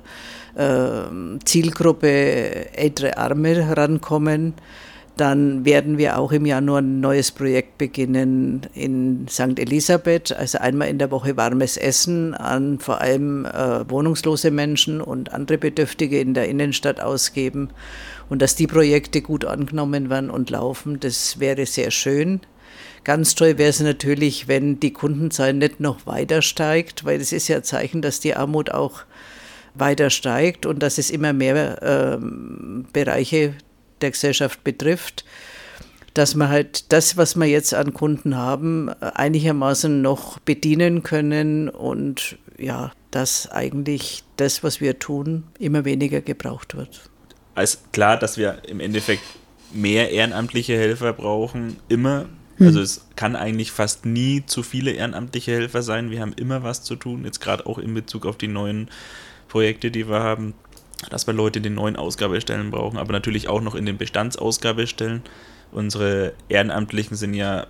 [0.55, 1.03] äh,
[1.43, 2.07] Zielgruppe
[2.73, 4.53] ältere Arme herankommen.
[5.17, 9.57] Dann werden wir auch im Januar ein neues Projekt beginnen in St.
[9.57, 15.33] Elisabeth, also einmal in der Woche warmes Essen an vor allem äh, wohnungslose Menschen und
[15.33, 17.71] andere Bedürftige in der Innenstadt ausgeben.
[18.29, 22.41] Und dass die Projekte gut angenommen werden und laufen, das wäre sehr schön.
[23.07, 27.47] Ganz toll wäre es natürlich, wenn die Kundenzahl nicht noch weiter steigt, weil es ist
[27.47, 29.03] ja ein Zeichen, dass die Armut auch
[29.75, 33.53] weiter steigt und dass es immer mehr ähm, Bereiche
[34.01, 35.23] der Gesellschaft betrifft,
[36.15, 42.37] dass wir halt das, was wir jetzt an Kunden haben, einigermaßen noch bedienen können und
[42.57, 47.09] ja, dass eigentlich das, was wir tun, immer weniger gebraucht wird.
[47.55, 49.23] Also klar, dass wir im Endeffekt
[49.71, 52.25] mehr ehrenamtliche Helfer brauchen, immer
[52.57, 52.67] hm.
[52.67, 56.09] Also es kann eigentlich fast nie zu viele ehrenamtliche Helfer sein.
[56.09, 58.89] Wir haben immer was zu tun, jetzt gerade auch in Bezug auf die neuen
[59.47, 60.53] Projekte, die wir haben,
[61.09, 65.21] dass wir Leute in den neuen Ausgabestellen brauchen, aber natürlich auch noch in den Bestandsausgabestellen.
[65.71, 67.67] Unsere Ehrenamtlichen sind ja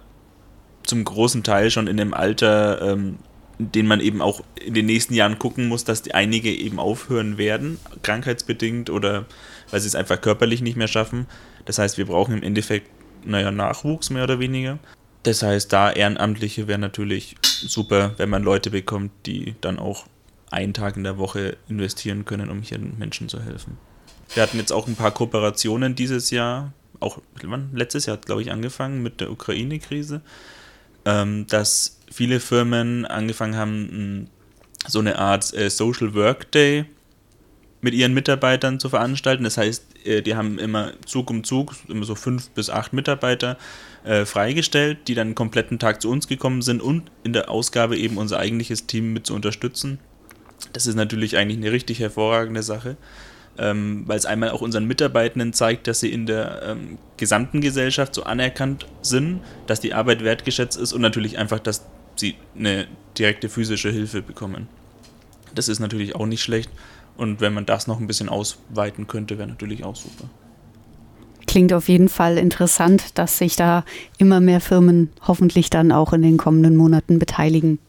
[0.83, 3.17] zum großen Teil schon in dem Alter, ähm,
[3.59, 6.79] in dem man eben auch in den nächsten Jahren gucken muss, dass die einige eben
[6.79, 9.25] aufhören werden, krankheitsbedingt oder
[9.69, 11.25] weil sie es einfach körperlich nicht mehr schaffen.
[11.65, 12.89] Das heißt, wir brauchen im Endeffekt
[13.27, 14.79] naja, Nachwuchs mehr oder weniger.
[15.23, 20.05] Das heißt, da Ehrenamtliche wäre natürlich super, wenn man Leute bekommt, die dann auch
[20.51, 23.77] einen Tag in der Woche investieren können, um hier Menschen zu helfen.
[24.33, 27.19] Wir hatten jetzt auch ein paar Kooperationen dieses Jahr, auch
[27.73, 30.21] letztes Jahr, glaube ich, angefangen mit der Ukraine-Krise,
[31.05, 34.29] ähm, dass viele Firmen angefangen haben,
[34.87, 36.85] so eine Art äh, Social Work Day
[37.81, 39.43] mit ihren Mitarbeitern zu veranstalten.
[39.43, 43.57] Das heißt, die haben immer Zug um Zug, immer so fünf bis acht Mitarbeiter
[44.03, 47.97] äh, freigestellt, die dann einen kompletten Tag zu uns gekommen sind und in der Ausgabe
[47.97, 49.99] eben unser eigentliches Team mit zu unterstützen.
[50.73, 52.97] Das ist natürlich eigentlich eine richtig hervorragende Sache,
[53.57, 58.15] ähm, weil es einmal auch unseren Mitarbeitenden zeigt, dass sie in der ähm, gesamten Gesellschaft
[58.15, 63.49] so anerkannt sind, dass die Arbeit wertgeschätzt ist und natürlich einfach, dass sie eine direkte
[63.49, 64.67] physische Hilfe bekommen.
[65.53, 66.69] Das ist natürlich auch nicht schlecht.
[67.17, 70.25] Und wenn man das noch ein bisschen ausweiten könnte, wäre natürlich auch super.
[71.47, 73.83] Klingt auf jeden Fall interessant, dass sich da
[74.17, 77.79] immer mehr Firmen hoffentlich dann auch in den kommenden Monaten beteiligen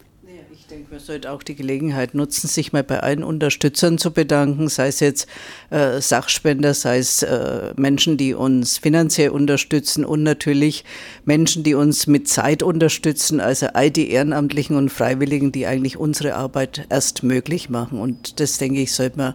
[0.88, 4.88] denke, man sollte auch die Gelegenheit nutzen, sich mal bei allen Unterstützern zu bedanken, sei
[4.88, 5.28] es jetzt
[5.70, 10.84] äh, Sachspender, sei es äh, Menschen, die uns finanziell unterstützen und natürlich
[11.24, 16.34] Menschen, die uns mit Zeit unterstützen, also all die Ehrenamtlichen und Freiwilligen, die eigentlich unsere
[16.34, 17.98] Arbeit erst möglich machen.
[18.00, 19.34] Und das, denke ich, sollte man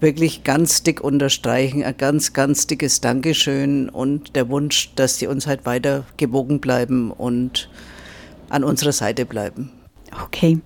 [0.00, 1.82] wirklich ganz dick unterstreichen.
[1.82, 7.10] Ein ganz, ganz dickes Dankeschön und der Wunsch, dass sie uns halt weiter gewogen bleiben
[7.10, 7.68] und
[8.48, 9.75] an unserer Seite bleiben.
[10.22, 10.60] Okay.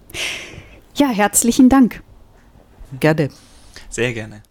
[0.97, 2.03] Ja, herzlichen Dank.
[2.99, 3.29] Gerne.
[3.89, 4.43] Sehr gerne.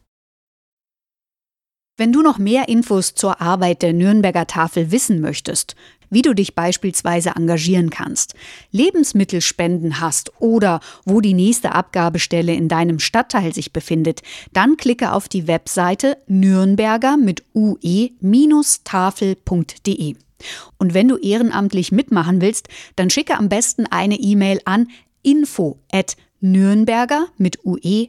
[1.98, 5.76] Wenn du noch mehr Infos zur Arbeit der Nürnberger Tafel wissen möchtest,
[6.10, 8.36] wie du dich beispielsweise engagieren kannst,
[8.72, 14.22] Lebensmittelspenden hast oder wo die nächste Abgabestelle in deinem Stadtteil sich befindet,
[14.54, 18.16] dann klicke auf die Webseite nürnberger mit ue-tafel.de.
[20.78, 24.88] Und wenn du ehrenamtlich mitmachen willst, dann schicke am besten eine E-Mail an
[25.22, 28.08] info at nürnberger mit ue-tafel.de.